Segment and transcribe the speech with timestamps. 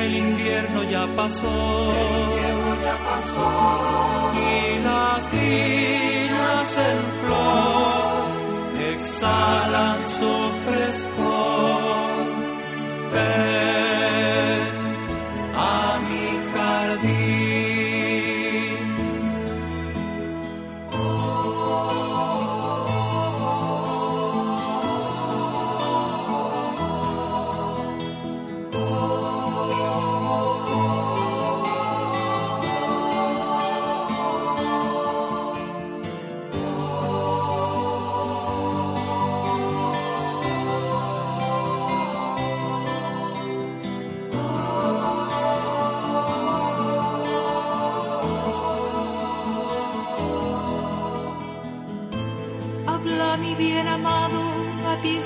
[0.00, 1.92] El invierno ya pasó,
[4.34, 8.24] y las viñas en flor
[8.92, 10.32] exhalan su
[10.64, 11.88] frescor.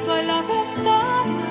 [0.01, 1.49] La ventana.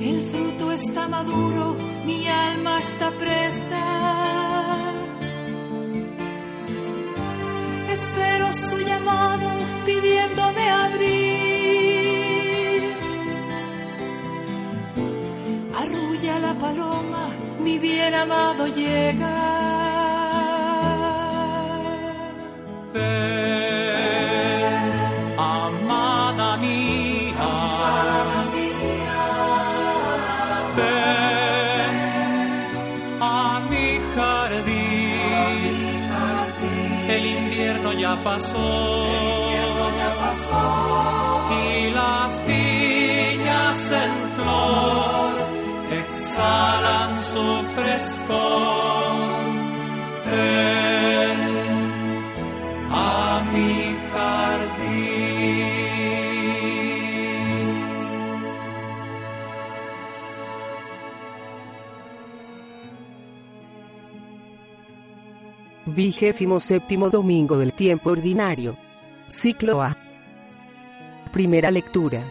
[0.00, 3.82] El fruto está maduro, mi alma está presta.
[7.90, 9.50] Espero su llamado
[9.84, 12.02] pidiéndome abrir.
[15.74, 17.28] Arrulla la paloma,
[17.60, 19.52] mi bien amado llega.
[38.22, 39.08] Pasó,
[41.50, 45.32] y las viñas en flor
[45.90, 49.12] exhalan su frescor.
[50.30, 51.40] Ven
[52.90, 55.31] a mi jardín.
[65.94, 68.78] Vigésimo séptimo domingo del tiempo ordinario.
[69.26, 69.94] Ciclo A.
[71.34, 72.24] Primera lectura.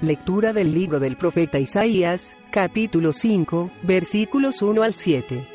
[0.00, 5.46] Lectura del libro del profeta Isaías, capítulo 5, versículos 1 al 7.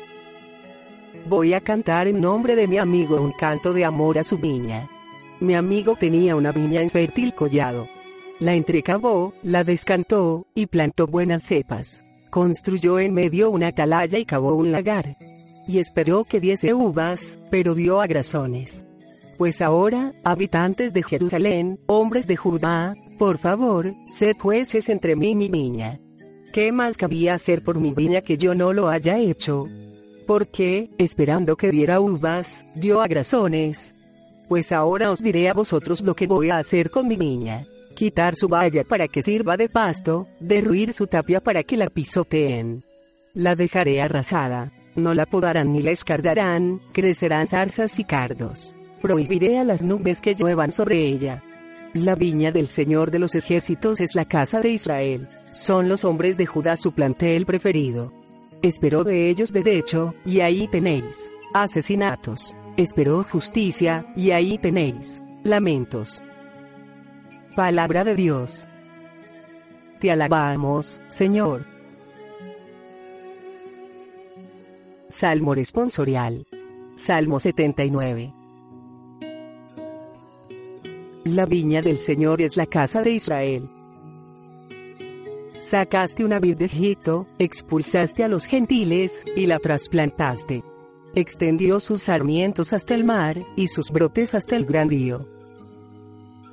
[1.28, 4.88] Voy a cantar en nombre de mi amigo un canto de amor a su viña.
[5.38, 7.86] Mi amigo tenía una viña en fértil collado.
[8.40, 12.06] La entrecavó, la descantó, y plantó buenas cepas.
[12.30, 15.18] Construyó en medio una atalaya y cavó un lagar.
[15.68, 18.84] Y esperó que diese uvas, pero dio agrazones.
[19.36, 25.34] Pues ahora, habitantes de Jerusalén, hombres de Judá, por favor, sed jueces entre mí y
[25.36, 26.00] mi viña.
[26.52, 29.66] ¿Qué más cabía hacer por mi viña que yo no lo haya hecho?
[30.26, 33.94] Porque, esperando que diera uvas, dio agrazones.
[34.48, 37.66] Pues ahora os diré a vosotros lo que voy a hacer con mi viña.
[37.94, 42.84] Quitar su valla para que sirva de pasto, derruir su tapia para que la pisoteen.
[43.34, 44.72] La dejaré arrasada.
[44.98, 48.74] No la podarán ni la escardarán, crecerán zarzas y cardos.
[49.00, 51.44] Prohibiré a las nubes que lluevan sobre ella.
[51.94, 55.28] La viña del Señor de los ejércitos es la casa de Israel.
[55.52, 58.12] Son los hombres de Judá su plantel preferido.
[58.60, 61.30] Esperó de ellos derecho, y ahí tenéis.
[61.54, 62.56] Asesinatos.
[62.76, 65.22] Esperó justicia, y ahí tenéis.
[65.44, 66.24] Lamentos.
[67.54, 68.66] Palabra de Dios.
[70.00, 71.77] Te alabamos, Señor.
[75.10, 76.46] Salmo responsorial.
[76.94, 78.34] Salmo 79.
[81.24, 83.70] La viña del Señor es la casa de Israel.
[85.54, 90.62] Sacaste una vid de Egipto, expulsaste a los gentiles, y la trasplantaste.
[91.14, 95.26] Extendió sus sarmientos hasta el mar, y sus brotes hasta el gran río.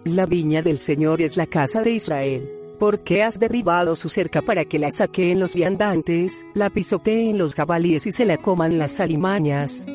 [0.06, 2.55] La viña del Señor es la casa de Israel.
[2.80, 7.56] ¿Por qué has derribado su cerca para que la saqueen los viandantes, la pisoteen los
[7.56, 9.88] jabalíes y se la coman las alimañas?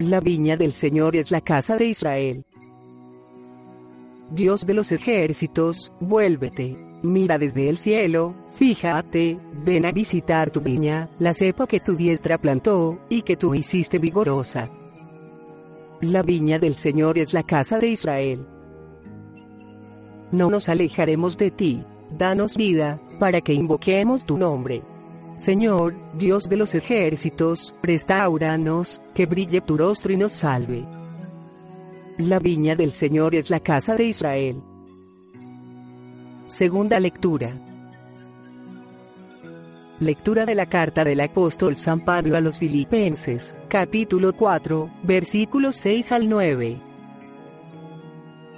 [0.00, 2.44] La viña del Señor es la casa de Israel.
[4.30, 6.76] Dios de los ejércitos, vuélvete.
[7.02, 12.38] Mira desde el cielo, fíjate, ven a visitar tu viña, la cepa que tu diestra
[12.38, 14.68] plantó, y que tú hiciste vigorosa.
[16.00, 18.46] La viña del Señor es la casa de Israel.
[20.32, 21.82] No nos alejaremos de ti,
[22.16, 24.82] danos vida, para que invoquemos tu nombre.
[25.36, 30.84] Señor, Dios de los ejércitos, restauranos, que brille tu rostro y nos salve.
[32.18, 34.62] La viña del Señor es la casa de Israel.
[36.46, 37.54] Segunda lectura.
[39.98, 46.12] Lectura de la carta del apóstol San Pablo a los Filipenses, capítulo 4, versículos 6
[46.12, 46.78] al 9.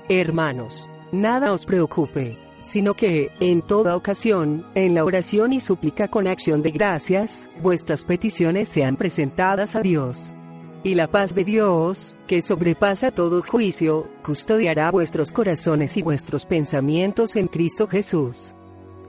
[0.08, 6.26] Hermanos, nada os preocupe, sino que, en toda ocasión, en la oración y súplica con
[6.26, 10.34] acción de gracias, vuestras peticiones sean presentadas a Dios
[10.84, 17.36] y la paz de Dios, que sobrepasa todo juicio, custodiará vuestros corazones y vuestros pensamientos
[17.36, 18.54] en Cristo Jesús.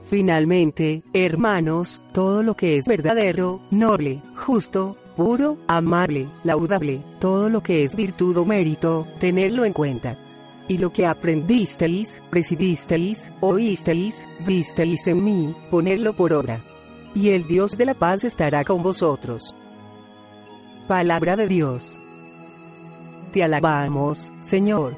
[0.10, 7.84] Finalmente, hermanos, todo lo que es verdadero, noble, justo, puro, amable, laudable, todo lo que
[7.84, 10.18] es virtud o mérito, tenedlo en cuenta.
[10.68, 16.63] Y lo que aprendisteis, recibisteis, oísteis, visteis en mí, ponedlo por obra.
[17.13, 19.54] Y el Dios de la paz estará con vosotros.
[20.88, 22.00] Palabra de Dios.
[23.31, 24.95] Te alabamos, Señor.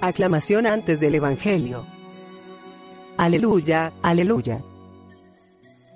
[0.00, 1.86] Aclamación antes del Evangelio.
[3.16, 4.62] Aleluya, aleluya.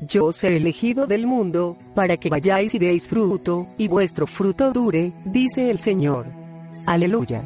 [0.01, 4.73] Yo os he elegido del mundo, para que vayáis y deis fruto, y vuestro fruto
[4.73, 6.27] dure, dice el Señor.
[6.85, 7.43] Aleluya.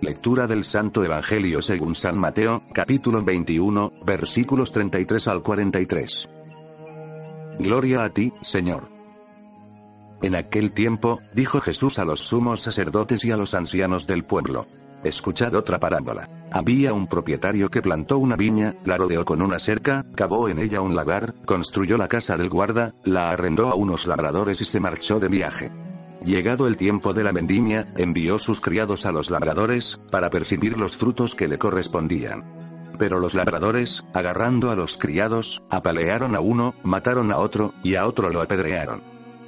[0.00, 6.28] Lectura del Santo Evangelio según San Mateo, capítulo 21, versículos 33 al 43.
[7.58, 8.88] Gloria a ti, Señor.
[10.22, 14.66] En aquel tiempo, dijo Jesús a los sumos sacerdotes y a los ancianos del pueblo.
[15.04, 16.39] Escuchad otra parábola.
[16.52, 20.80] Había un propietario que plantó una viña, la rodeó con una cerca, cavó en ella
[20.80, 25.20] un lagar, construyó la casa del guarda, la arrendó a unos labradores y se marchó
[25.20, 25.70] de viaje.
[26.24, 30.96] Llegado el tiempo de la vendimia, envió sus criados a los labradores, para percibir los
[30.96, 32.44] frutos que le correspondían.
[32.98, 38.06] Pero los labradores, agarrando a los criados, apalearon a uno, mataron a otro, y a
[38.06, 39.02] otro lo apedrearon.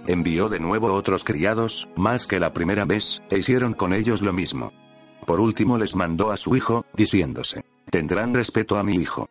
[0.06, 4.32] Envió de nuevo otros criados, más que la primera vez, e hicieron con ellos lo
[4.32, 4.72] mismo.
[5.26, 9.28] Por último les mandó a su hijo, diciéndose, tendrán respeto a mi hijo.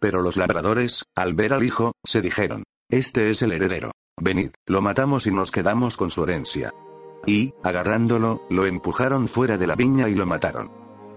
[0.00, 3.92] Pero los labradores, al ver al hijo, se dijeron, este es el heredero.
[4.20, 6.72] Venid, lo matamos y nos quedamos con su herencia.
[7.26, 10.70] Y, agarrándolo, lo empujaron fuera de la viña y lo mataron.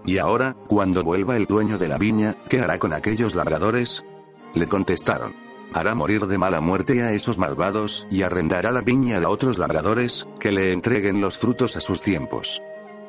[0.06, 4.04] Y ahora, cuando vuelva el dueño de la viña, ¿qué hará con aquellos labradores?
[4.54, 5.34] Le contestaron.
[5.72, 10.26] Hará morir de mala muerte a esos malvados, y arrendará la viña a otros labradores,
[10.38, 12.62] que le entreguen los frutos a sus tiempos.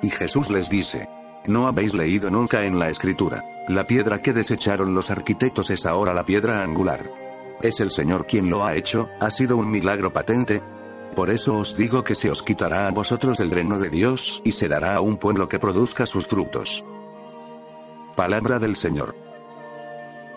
[0.05, 1.09] Y Jesús les dice,
[1.47, 3.43] ¿no habéis leído nunca en la escritura?
[3.67, 7.09] La piedra que desecharon los arquitectos es ahora la piedra angular.
[7.63, 10.61] Es el Señor quien lo ha hecho, ha sido un milagro patente,
[11.15, 14.51] por eso os digo que se os quitará a vosotros el reino de Dios y
[14.51, 16.85] se dará a un pueblo que produzca sus frutos.
[18.15, 19.15] Palabra del Señor.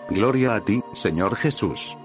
[0.09, 1.95] Gloria a ti, Señor Jesús.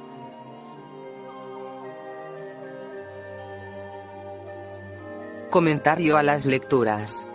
[5.49, 7.31] Comentario a las lecturas.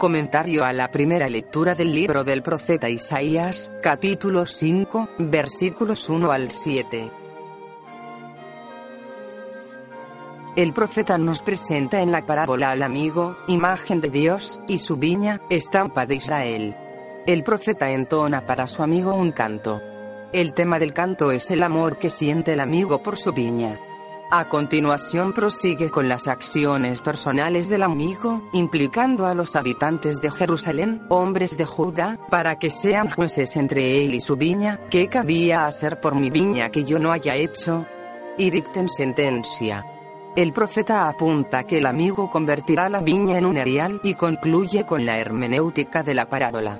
[0.00, 6.50] Comentario a la primera lectura del libro del profeta Isaías, capítulo 5, versículos 1 al
[6.50, 7.10] 7.
[10.56, 15.42] El profeta nos presenta en la parábola al amigo, imagen de Dios, y su viña,
[15.50, 16.74] estampa de Israel.
[17.26, 19.82] El profeta entona para su amigo un canto.
[20.32, 23.78] El tema del canto es el amor que siente el amigo por su viña.
[24.32, 31.02] A continuación prosigue con las acciones personales del amigo, implicando a los habitantes de Jerusalén,
[31.08, 35.98] hombres de Judá, para que sean jueces entre él y su viña, ¿qué cabía hacer
[36.00, 37.86] por mi viña que yo no haya hecho?
[38.38, 39.84] Y dicten sentencia.
[40.36, 45.04] El profeta apunta que el amigo convertirá la viña en un erial y concluye con
[45.06, 46.78] la hermenéutica de la parábola.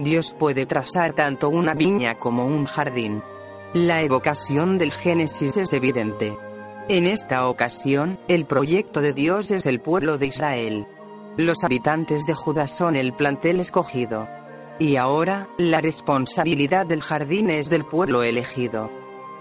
[0.00, 3.22] Dios puede trazar tanto una viña como un jardín.
[3.72, 6.36] La evocación del Génesis es evidente.
[6.90, 10.86] En esta ocasión, el proyecto de Dios es el pueblo de Israel.
[11.36, 14.26] Los habitantes de Judá son el plantel escogido.
[14.78, 18.90] Y ahora, la responsabilidad del jardín es del pueblo elegido.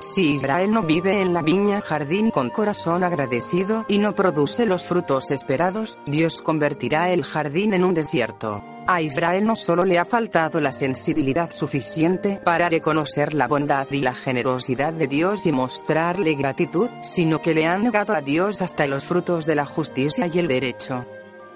[0.01, 4.84] Si Israel no vive en la viña jardín con corazón agradecido y no produce los
[4.84, 8.62] frutos esperados, Dios convertirá el jardín en un desierto.
[8.89, 14.00] A Israel no solo le ha faltado la sensibilidad suficiente para reconocer la bondad y
[14.00, 18.88] la generosidad de Dios y mostrarle gratitud, sino que le han negado a Dios hasta
[18.88, 21.06] los frutos de la justicia y el derecho.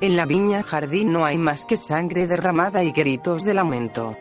[0.02, 4.18] En la viña jardín no hay más que sangre derramada y gritos de lamento.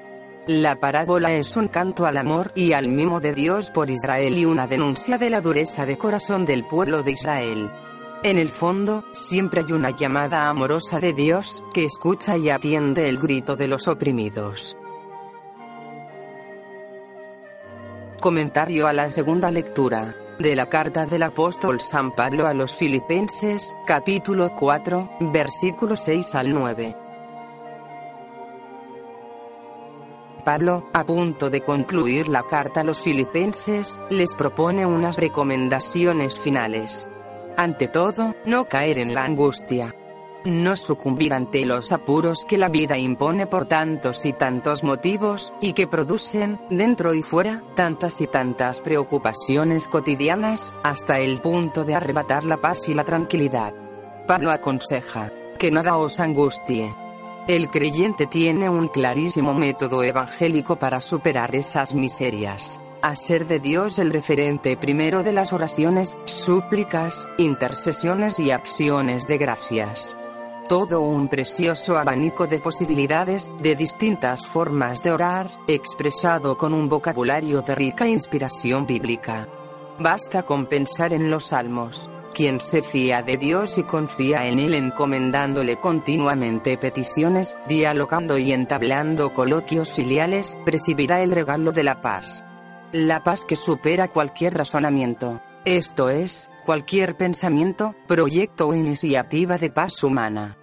[0.46, 4.44] La parábola es un canto al amor y al mimo de Dios por Israel y
[4.44, 7.70] una denuncia de la dureza de corazón del pueblo de Israel.
[8.22, 13.18] En el fondo, siempre hay una llamada amorosa de Dios, que escucha y atiende el
[13.18, 14.76] grito de los oprimidos.
[18.20, 23.74] Comentario a la segunda lectura de la carta del apóstol San Pablo a los Filipenses,
[23.86, 26.96] capítulo 4, versículos 6 al 9.
[30.44, 37.08] Pablo, a punto de concluir la carta a los filipenses, les propone unas recomendaciones finales.
[37.60, 39.94] Ante todo, no caer en la angustia.
[40.46, 45.74] No sucumbir ante los apuros que la vida impone por tantos y tantos motivos, y
[45.74, 52.44] que producen, dentro y fuera, tantas y tantas preocupaciones cotidianas, hasta el punto de arrebatar
[52.44, 53.74] la paz y la tranquilidad.
[54.26, 56.94] Pablo aconseja, que nada os angustie.
[57.46, 62.80] El creyente tiene un clarísimo método evangélico para superar esas miserias
[63.14, 70.16] ser de Dios el referente primero de las oraciones, súplicas, intercesiones y acciones de gracias.
[70.68, 77.62] Todo un precioso abanico de posibilidades, de distintas formas de orar, expresado con un vocabulario
[77.62, 79.48] de rica inspiración bíblica.
[79.98, 82.08] Basta con pensar en los salmos.
[82.32, 89.32] Quien se fía de Dios y confía en Él encomendándole continuamente peticiones, dialogando y entablando
[89.32, 92.44] coloquios filiales, recibirá el regalo de la paz.
[92.92, 95.40] La paz que supera cualquier razonamiento.
[95.64, 100.58] Esto es, cualquier pensamiento, proyecto o iniciativa de paz humana.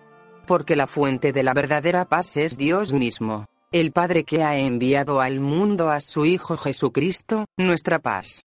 [0.45, 3.45] Porque la fuente de la verdadera paz es Dios mismo.
[3.71, 8.43] El Padre que ha enviado al mundo a su Hijo Jesucristo, nuestra paz.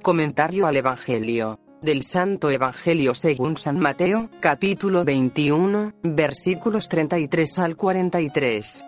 [0.00, 1.58] Comentario al Evangelio.
[1.82, 8.84] Del Santo Evangelio según San Mateo, capítulo 21, versículos 33 al 43.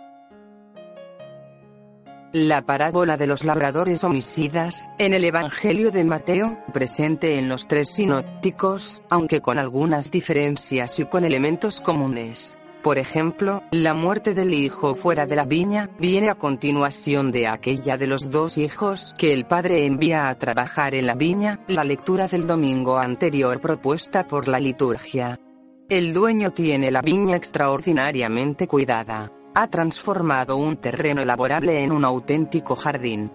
[2.39, 7.95] La parábola de los labradores homicidas, en el Evangelio de Mateo, presente en los tres
[7.95, 12.59] sinópticos, aunque con algunas diferencias y con elementos comunes.
[12.83, 17.97] Por ejemplo, la muerte del hijo fuera de la viña, viene a continuación de aquella
[17.97, 22.29] de los dos hijos que el padre envía a trabajar en la viña, la lectura
[22.29, 25.41] del domingo anterior propuesta por la liturgia.
[25.89, 32.77] El dueño tiene la viña extraordinariamente cuidada ha transformado un terreno laborable en un auténtico
[32.77, 33.31] jardín.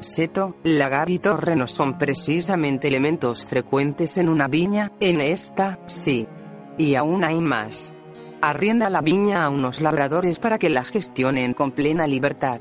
[0.00, 6.26] Seto, lagar y torre no son precisamente elementos frecuentes en una viña, en esta, sí.
[6.78, 7.92] Y aún hay más.
[8.40, 12.58] Arrienda la viña a unos labradores para que la gestionen con plena libertad.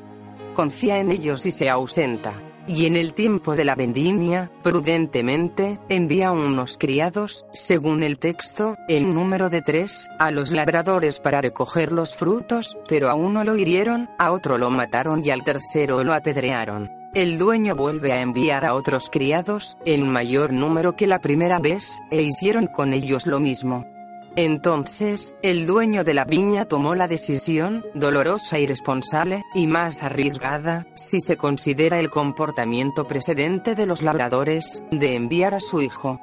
[0.53, 2.34] Confía en ellos y se ausenta
[2.67, 9.13] y en el tiempo de la vendimia, prudentemente, envía unos criados, según el texto, en
[9.13, 14.10] número de tres, a los labradores para recoger los frutos, pero a uno lo hirieron,
[14.17, 16.91] a otro lo mataron y al tercero lo apedrearon.
[17.13, 22.01] El dueño vuelve a enviar a otros criados, en mayor número que la primera vez,
[22.12, 23.94] e hicieron con ellos lo mismo.
[24.37, 30.85] Entonces, el dueño de la viña tomó la decisión, dolorosa y responsable, y más arriesgada,
[30.93, 36.19] si se considera el comportamiento precedente de los labradores, de enviar a su hijo.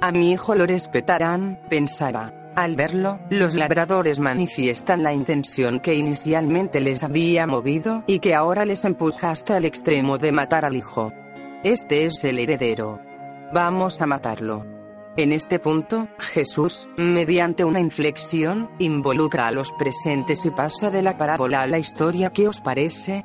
[0.00, 2.32] A mi hijo lo respetarán, pensaba.
[2.54, 8.64] Al verlo, los labradores manifiestan la intención que inicialmente les había movido y que ahora
[8.64, 11.12] les empuja hasta el extremo de matar al hijo.
[11.64, 13.00] Este es el heredero.
[13.52, 14.75] Vamos a matarlo.
[15.18, 21.16] En este punto, Jesús, mediante una inflexión, involucra a los presentes y pasa de la
[21.16, 22.34] parábola a la historia.
[22.34, 23.24] ¿Qué os parece?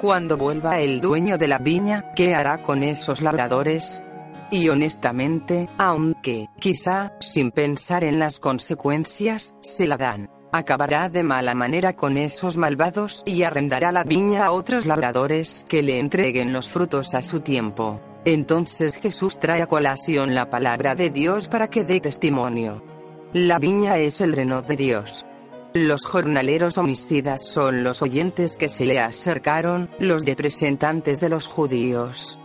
[0.00, 4.02] Cuando vuelva el dueño de la viña, ¿qué hará con esos labradores?
[4.50, 10.28] Y honestamente, aunque, quizá, sin pensar en las consecuencias, se la dan.
[10.50, 15.84] Acabará de mala manera con esos malvados y arrendará la viña a otros labradores que
[15.84, 18.00] le entreguen los frutos a su tiempo.
[18.24, 22.84] Entonces Jesús trae a colación la palabra de Dios para que dé testimonio.
[23.32, 25.26] La viña es el reno de Dios.
[25.74, 32.38] Los jornaleros homicidas son los oyentes que se le acercaron, los representantes de los judíos.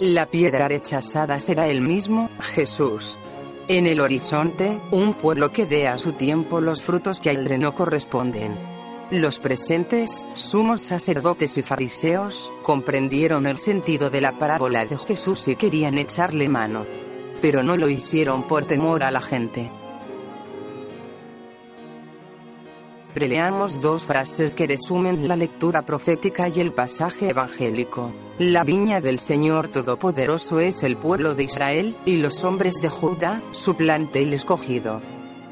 [0.00, 3.18] La piedra rechazada será el mismo, Jesús.
[3.68, 7.74] En el horizonte, un pueblo que dé a su tiempo los frutos que al reno
[7.74, 8.79] corresponden.
[9.10, 15.56] Los presentes, sumos sacerdotes y fariseos, comprendieron el sentido de la parábola de Jesús y
[15.56, 16.86] querían echarle mano.
[17.42, 19.72] Pero no lo hicieron por temor a la gente.
[23.12, 28.12] Preleamos dos frases que resumen la lectura profética y el pasaje evangélico.
[28.38, 33.42] La viña del Señor Todopoderoso es el pueblo de Israel, y los hombres de Judá,
[33.50, 35.02] su plantel escogido.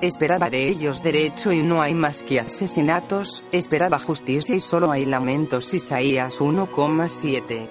[0.00, 5.04] Esperaba de ellos derecho y no hay más que asesinatos, esperaba justicia y solo hay
[5.04, 5.74] lamentos.
[5.74, 7.68] Isaías 1,7.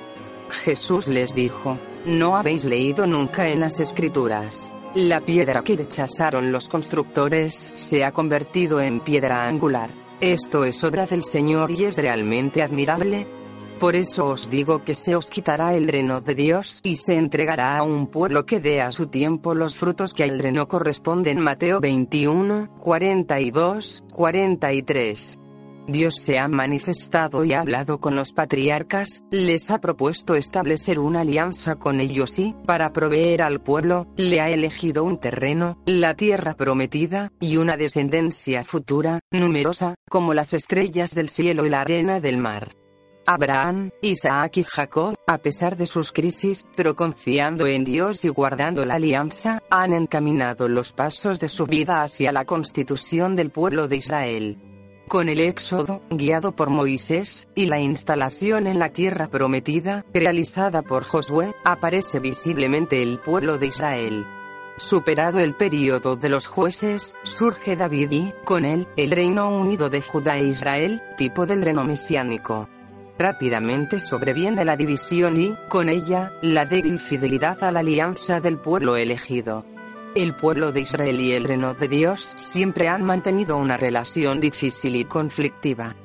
[0.50, 4.70] Jesús les dijo, ¿no habéis leído nunca en las escrituras?
[4.94, 9.92] La piedra que rechazaron los constructores se ha convertido en piedra angular.
[10.20, 13.37] Esto es obra del Señor y es realmente admirable.
[13.80, 17.78] Por eso os digo que se os quitará el reno de Dios y se entregará
[17.78, 21.40] a un pueblo que dé a su tiempo los frutos que al reno corresponden.
[21.40, 25.40] Mateo 21, 42, 43.
[25.86, 31.22] Dios se ha manifestado y ha hablado con los patriarcas, les ha propuesto establecer una
[31.22, 36.56] alianza con ellos y, para proveer al pueblo, le ha elegido un terreno, la tierra
[36.56, 42.38] prometida, y una descendencia futura, numerosa, como las estrellas del cielo y la arena del
[42.38, 42.76] mar.
[43.30, 48.86] Abraham, Isaac y Jacob, a pesar de sus crisis, pero confiando en Dios y guardando
[48.86, 53.98] la alianza, han encaminado los pasos de su vida hacia la constitución del pueblo de
[53.98, 54.58] Israel.
[55.10, 61.04] Con el éxodo, guiado por Moisés, y la instalación en la tierra prometida, realizada por
[61.04, 64.26] Josué, aparece visiblemente el pueblo de Israel.
[64.78, 70.02] Superado el período de los jueces, surge David y, con él, el reino unido de
[70.02, 72.70] Judá e Israel, tipo del reino mesiánico.
[73.20, 78.96] Rápidamente sobreviene la división y, con ella, la débil fidelidad a la alianza del pueblo
[78.96, 79.66] elegido.
[80.14, 84.96] El pueblo de Israel y el reino de Dios siempre han mantenido una relación difícil
[84.96, 85.96] y conflictiva.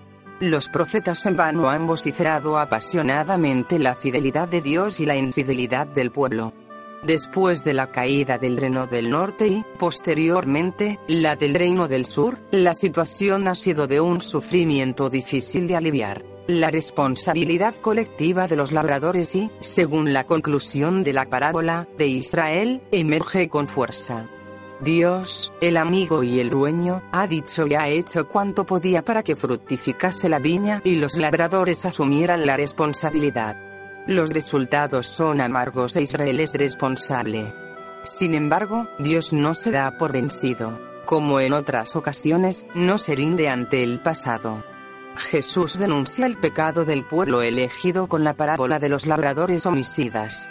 [0.40, 6.10] Los profetas en vano han vociferado apasionadamente la fidelidad de Dios y la infidelidad del
[6.12, 6.54] pueblo.
[7.02, 12.38] Después de la caída del reino del norte y, posteriormente, la del reino del sur,
[12.52, 18.72] la situación ha sido de un sufrimiento difícil de aliviar la responsabilidad colectiva de los
[18.72, 24.28] labradores y, según la conclusión de la parábola, de Israel, emerge con fuerza.
[24.80, 29.36] Dios, el amigo y el dueño, ha dicho y ha hecho cuanto podía para que
[29.36, 33.56] fructificase la viña y los labradores asumieran la responsabilidad.
[34.08, 37.54] Los resultados son amargos e Israel es responsable.
[38.02, 40.80] Sin embargo, Dios no se da por vencido.
[41.04, 44.64] Como en otras ocasiones, no se rinde ante el pasado.
[45.16, 50.48] Jesús denuncia el pecado del pueblo elegido con la parábola de los labradores homicidas.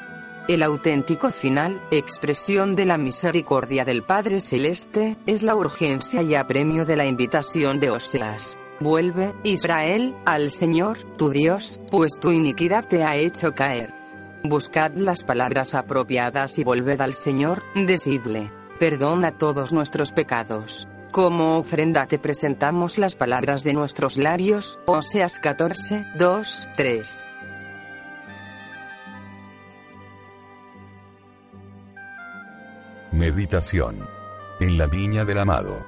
[0.47, 6.85] El auténtico final, expresión de la misericordia del Padre Celeste, es la urgencia y apremio
[6.85, 8.57] de la invitación de Oseas.
[8.79, 13.93] Vuelve, Israel, al Señor, tu Dios, pues tu iniquidad te ha hecho caer.
[14.43, 18.51] Buscad las palabras apropiadas y volved al Señor, decidle.
[18.79, 20.87] Perdona todos nuestros pecados.
[21.11, 27.27] Como ofrenda te presentamos las palabras de nuestros labios, Oseas 14, 2, 3.
[33.11, 34.07] Meditación.
[34.61, 35.85] En la viña del amado.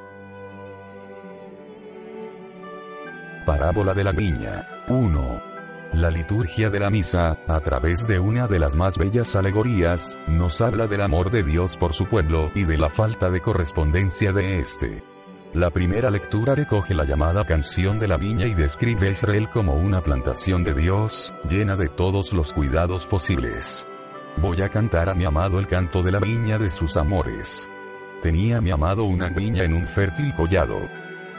[3.45, 4.67] Parábola de la viña.
[4.89, 5.41] 1.
[5.93, 10.59] La liturgia de la misa, a través de una de las más bellas alegorías, nos
[10.59, 14.59] habla del amor de Dios por su pueblo y de la falta de correspondencia de
[14.59, 15.12] éste.
[15.53, 19.75] La primera lectura recoge la llamada canción de la viña y describe a Israel como
[19.75, 23.87] una plantación de Dios, llena de todos los cuidados posibles.
[24.37, 27.69] Voy a cantar a mi amado el canto de la viña de sus amores.
[28.23, 30.79] Tenía mi amado una viña en un fértil collado.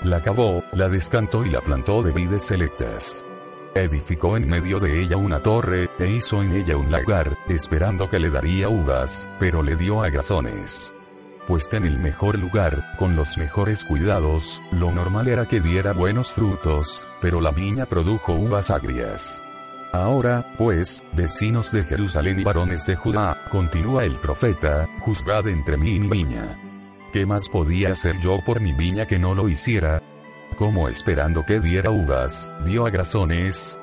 [0.04, 3.26] La cavó, la descantó y la plantó de vides selectas.
[3.74, 8.20] Edificó en medio de ella una torre, e hizo en ella un lagar, esperando que
[8.20, 10.93] le daría uvas, pero le dio agazones
[11.46, 16.32] puesta en el mejor lugar, con los mejores cuidados, lo normal era que diera buenos
[16.32, 19.42] frutos, pero la viña produjo uvas agrias.
[19.92, 25.96] Ahora, pues, vecinos de Jerusalén y varones de Judá, continúa el profeta, juzgad entre mí
[25.96, 26.58] y mi viña.
[27.12, 30.02] ¿Qué más podía hacer yo por mi viña que no lo hiciera?
[30.56, 33.78] Como esperando que diera uvas, dio agrazones,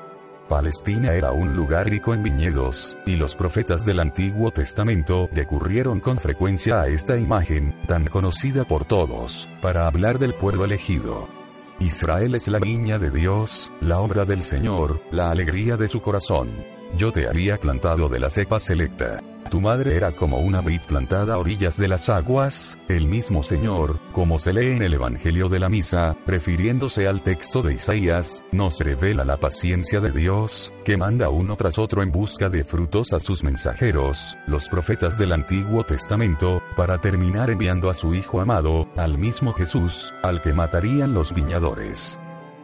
[0.48, 6.18] Palestina era un lugar rico en viñedos, y los profetas del Antiguo Testamento recurrieron con
[6.18, 11.28] frecuencia a esta imagen, tan conocida por todos, para hablar del pueblo elegido.
[11.78, 16.50] Israel es la viña de Dios, la obra del Señor, la alegría de su corazón.
[16.96, 19.20] Yo te había plantado de la cepa selecta.
[19.50, 23.98] Tu madre era como una vid plantada a orillas de las aguas, el mismo Señor,
[24.12, 28.78] como se lee en el Evangelio de la Misa, refiriéndose al texto de Isaías, nos
[28.78, 33.20] revela la paciencia de Dios, que manda uno tras otro en busca de frutos a
[33.20, 39.18] sus mensajeros, los profetas del Antiguo Testamento, para terminar enviando a su Hijo amado, al
[39.18, 42.18] mismo Jesús, al que matarían los viñadores.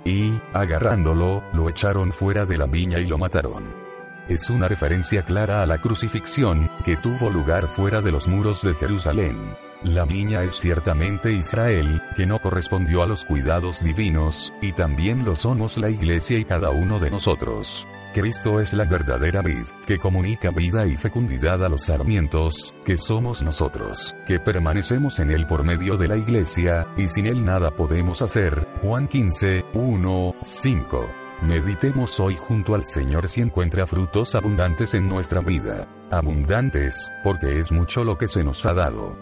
[0.05, 3.88] Y, agarrándolo, lo echaron fuera de la viña y lo mataron
[4.29, 8.75] es una referencia clara a la crucifixión, que tuvo lugar fuera de los muros de
[8.75, 9.57] Jerusalén.
[9.83, 15.37] La viña es ciertamente Israel, que no correspondió a los cuidados divinos, y también lo
[15.37, 17.87] somos la iglesia y cada uno de nosotros.
[18.13, 23.43] Cristo es la verdadera vid, que comunica vida y fecundidad a los sarmientos, que somos
[23.43, 28.21] nosotros, que permanecemos en él por medio de la iglesia, y sin él nada podemos
[28.23, 28.67] hacer.
[28.83, 31.28] Juan 15, 1, 5.
[31.43, 35.87] Meditemos hoy junto al Señor si encuentra frutos abundantes en nuestra vida.
[36.11, 39.17] Abundantes, porque es mucho lo que se nos ha dado.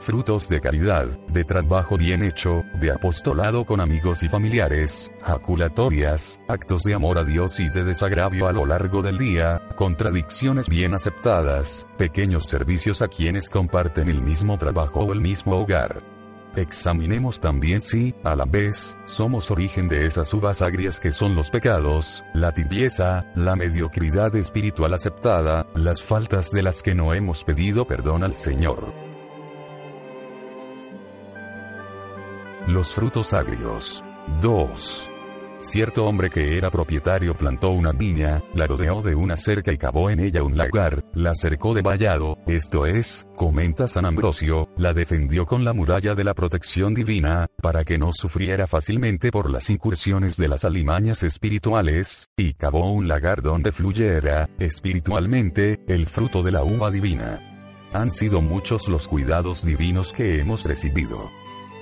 [0.00, 6.84] Frutos de caridad, de trabajo bien hecho, de apostolado con amigos y familiares, jaculatorias, actos
[6.84, 11.86] de amor a Dios y de desagravio a lo largo del día, contradicciones bien aceptadas,
[11.98, 16.17] pequeños servicios a quienes comparten el mismo trabajo o el mismo hogar.
[16.58, 21.50] Examinemos también si, a la vez, somos origen de esas uvas agrias que son los
[21.50, 27.86] pecados, la tibieza, la mediocridad espiritual aceptada, las faltas de las que no hemos pedido
[27.86, 28.92] perdón al Señor.
[32.66, 34.02] Los frutos agrios.
[34.42, 35.10] 2.
[35.60, 40.08] Cierto hombre que era propietario plantó una viña, la rodeó de una cerca y cavó
[40.08, 45.46] en ella un lagar, la cercó de vallado, esto es, comenta San Ambrosio, la defendió
[45.46, 50.36] con la muralla de la protección divina, para que no sufriera fácilmente por las incursiones
[50.36, 56.62] de las alimañas espirituales, y cavó un lagar donde fluyera, espiritualmente, el fruto de la
[56.62, 57.40] uva divina.
[57.92, 61.30] Han sido muchos los cuidados divinos que hemos recibido.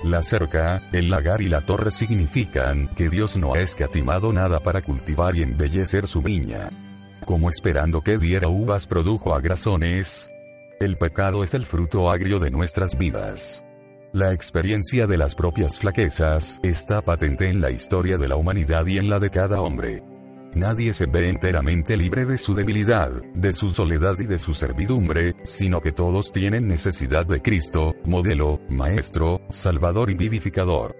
[0.03, 4.81] La cerca, el lagar y la torre significan que Dios no ha escatimado nada para
[4.81, 6.69] cultivar y embellecer su viña.
[7.25, 10.31] Como esperando que diera uvas produjo agrazones.
[10.79, 13.65] El pecado es el fruto agrio de nuestras vidas.
[14.13, 18.99] La experiencia de las propias flaquezas está patente en la historia de la humanidad y
[18.99, 20.03] en la de cada hombre.
[20.57, 25.35] Nadie se ve enteramente libre de su debilidad, de su soledad y de su servidumbre,
[25.43, 30.95] sino que todos tienen necesidad de Cristo, modelo, maestro, salvador y vivificador.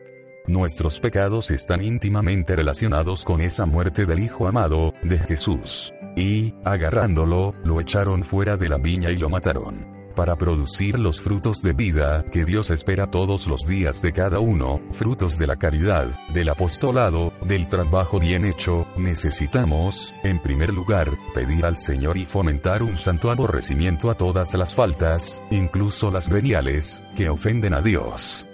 [0.46, 5.92] Nuestros pecados están íntimamente relacionados con esa muerte del Hijo amado, de Jesús.
[6.16, 11.62] Y, agarrándolo, lo echaron fuera de la viña y lo mataron para producir los frutos
[11.62, 16.08] de vida que Dios espera todos los días de cada uno, frutos de la caridad,
[16.34, 22.82] del apostolado, del trabajo bien hecho, necesitamos, en primer lugar, pedir al Señor y fomentar
[22.82, 28.47] un santo aborrecimiento a todas las faltas, incluso las veniales, que ofenden a Dios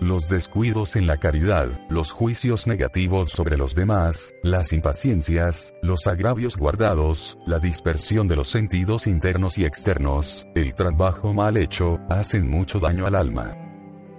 [0.00, 6.56] los descuidos en la caridad, los juicios negativos sobre los demás, las impaciencias, los agravios
[6.56, 12.80] guardados, la dispersión de los sentidos internos y externos, el trabajo mal hecho, hacen mucho
[12.80, 13.56] daño al alma.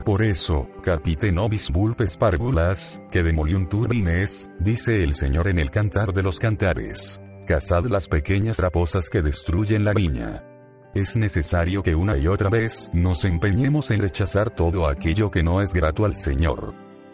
[0.05, 6.13] Por eso, capite nobis vulpes parvulas, que demoliun turbines, dice el Señor en el Cantar
[6.13, 7.21] de los Cantares.
[7.45, 10.50] Cazad las pequeñas raposas que destruyen la viña.
[10.93, 15.61] Es necesario que una y otra vez nos empeñemos en rechazar todo aquello que no
[15.61, 16.73] es grato al Señor.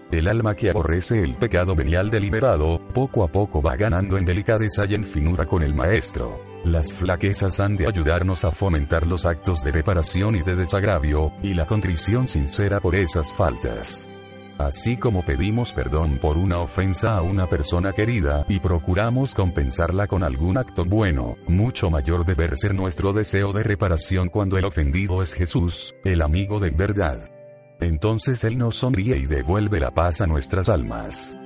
[0.10, 4.86] El alma que aborrece el pecado venial deliberado, poco a poco va ganando en delicadeza
[4.86, 6.42] y en finura con el Maestro.
[6.64, 11.54] Las flaquezas han de ayudarnos a fomentar los actos de reparación y de desagravio, y
[11.54, 14.10] la contrición sincera por esas faltas.
[14.58, 20.24] Así como pedimos perdón por una ofensa a una persona querida y procuramos compensarla con
[20.24, 25.36] algún acto bueno, mucho mayor debe ser nuestro deseo de reparación cuando el ofendido es
[25.36, 27.30] Jesús, el amigo de verdad.
[27.80, 31.38] Entonces Él nos sonríe y devuelve la paz a nuestras almas.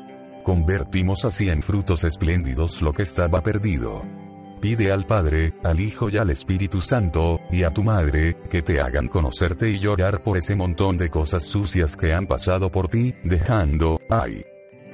[0.46, 4.04] Convertimos así en frutos espléndidos lo que estaba perdido.
[4.62, 8.80] Pide al Padre, al Hijo y al Espíritu Santo, y a tu Madre, que te
[8.80, 13.16] hagan conocerte y llorar por ese montón de cosas sucias que han pasado por ti,
[13.24, 14.46] dejando, ay,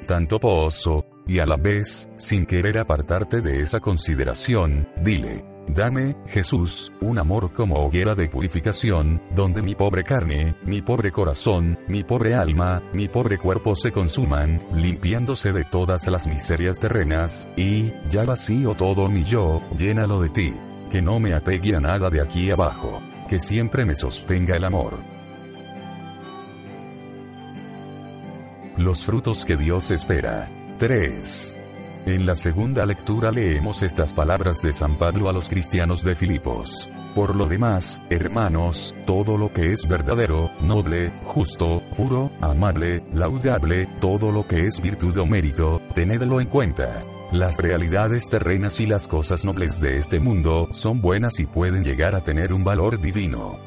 [0.08, 6.92] tanto pozo, y a la vez, sin querer apartarte de esa consideración, dile, Dame, Jesús,
[7.02, 12.36] un amor como hoguera de purificación, donde mi pobre carne, mi pobre corazón, mi pobre
[12.36, 18.76] alma, mi pobre cuerpo se consuman, limpiándose de todas las miserias terrenas, y, ya vacío
[18.76, 20.54] todo mi yo, llénalo de ti.
[20.90, 23.02] Que no me apegue a nada de aquí abajo.
[23.30, 24.98] Que siempre me sostenga el amor.
[28.78, 30.48] Los frutos que Dios espera.
[30.80, 31.57] 3.
[32.08, 36.90] En la segunda lectura leemos estas palabras de San Pablo a los cristianos de Filipos.
[37.14, 44.32] Por lo demás, hermanos, todo lo que es verdadero, noble, justo, puro, amable, laudable, todo
[44.32, 47.04] lo que es virtud o mérito, tenedlo en cuenta.
[47.34, 52.16] Las realidades terrenas y las cosas nobles de este mundo son buenas y pueden llegar
[52.16, 53.67] a tener un valor divino.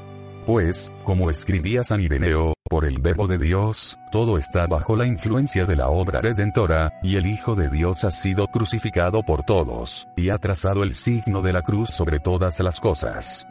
[0.50, 5.64] Pues, como escribía San Ireneo, por el verbo de Dios, todo está bajo la influencia
[5.64, 10.30] de la obra redentora, y el Hijo de Dios ha sido crucificado por todos, y
[10.30, 13.46] ha trazado el signo de la cruz sobre todas las cosas.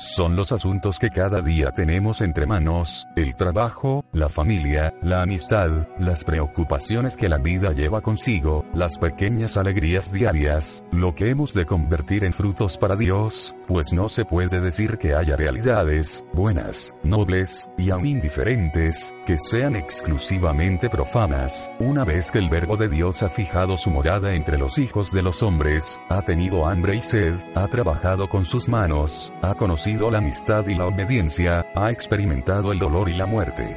[0.00, 5.88] Son los asuntos que cada día tenemos entre manos, el trabajo, la familia, la amistad,
[5.98, 11.66] las preocupaciones que la vida lleva consigo, las pequeñas alegrías diarias, lo que hemos de
[11.66, 17.68] convertir en frutos para Dios, pues no se puede decir que haya realidades, buenas, nobles,
[17.76, 23.28] y aún indiferentes, que sean exclusivamente profanas, una vez que el verbo de Dios ha
[23.28, 27.68] fijado su morada entre los hijos de los hombres, ha tenido hambre y sed, ha
[27.68, 33.08] trabajado con sus manos, ha conocido la amistad y la obediencia, ha experimentado el dolor
[33.08, 33.76] y la muerte.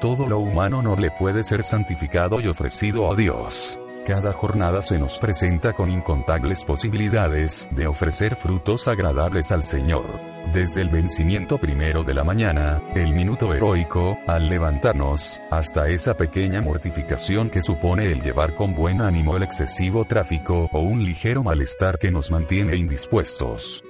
[0.00, 3.78] Todo lo humano no le puede ser santificado y ofrecido a Dios.
[4.06, 10.04] Cada jornada se nos presenta con incontables posibilidades de ofrecer frutos agradables al Señor.
[10.52, 16.60] Desde el vencimiento primero de la mañana, el minuto heroico, al levantarnos, hasta esa pequeña
[16.60, 21.98] mortificación que supone el llevar con buen ánimo el excesivo tráfico o un ligero malestar
[21.98, 23.84] que nos mantiene indispuestos.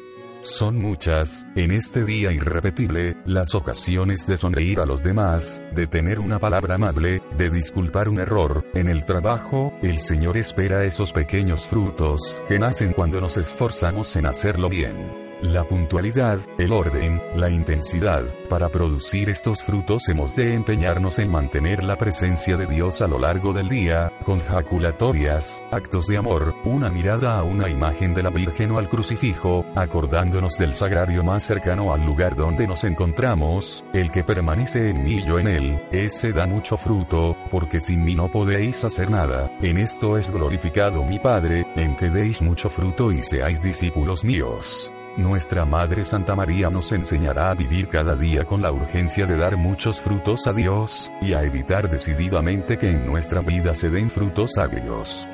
[0.45, 6.19] Son muchas, en este día irrepetible, las ocasiones de sonreír a los demás, de tener
[6.19, 11.69] una palabra amable, de disculpar un error, en el trabajo, el Señor espera esos pequeños
[11.69, 15.22] frutos, que nacen cuando nos esforzamos en hacerlo bien.
[15.43, 21.83] La puntualidad, el orden, la intensidad, para producir estos frutos hemos de empeñarnos en mantener
[21.83, 26.91] la presencia de Dios a lo largo del día, con jaculatorias, actos de amor, una
[26.91, 31.93] mirada a una imagen de la Virgen o al crucifijo, acordándonos del sagrario más cercano
[31.93, 36.33] al lugar donde nos encontramos, el que permanece en mí y yo en él, ese
[36.33, 41.19] da mucho fruto, porque sin mí no podéis hacer nada, en esto es glorificado mi
[41.19, 44.93] Padre, en que deis mucho fruto y seáis discípulos míos.
[45.17, 49.59] Nuestra Madre Santa María nos enseñará a vivir cada día con la urgencia de dar
[49.59, 54.57] muchos frutos a Dios, y a evitar decididamente que en nuestra vida se den frutos
[54.57, 55.29] agrios.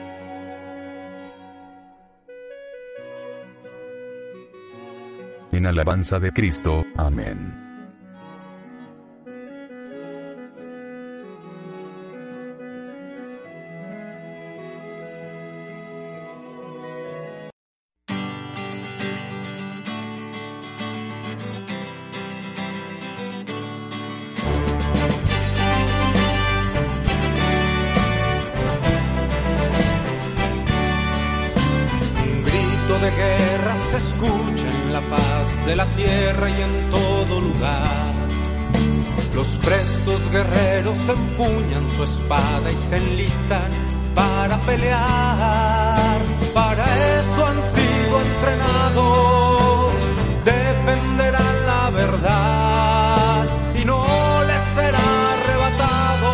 [5.53, 7.68] En alabanza de Cristo, amén.
[35.69, 38.15] De la tierra y en todo lugar.
[39.35, 43.71] Los prestos guerreros empuñan su espada y se enlistan
[44.15, 46.19] para pelear.
[46.55, 49.93] Para eso han sido entrenados,
[50.45, 53.47] defenderán la verdad
[53.81, 54.03] y no
[54.51, 56.31] les será arrebatado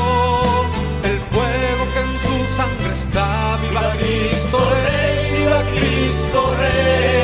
[1.10, 3.56] el fuego que en su sangre está.
[3.62, 7.23] Viva Cristo Rey, viva Cristo Rey,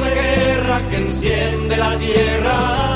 [0.00, 2.95] de guerra que enciende la tierra.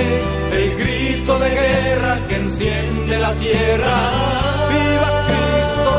[1.41, 3.95] De guerra que enciende la tierra.
[4.69, 5.91] Viva nuestro